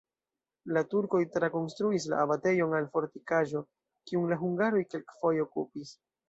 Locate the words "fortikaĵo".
2.97-3.63